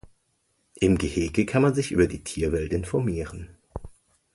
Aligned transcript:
Im 0.79 0.97
Gehege 0.97 1.45
kann 1.45 1.61
man 1.61 1.75
sich 1.75 1.91
über 1.91 2.07
die 2.07 2.23
Tierwelt 2.23 2.73
informieren. 2.73 3.55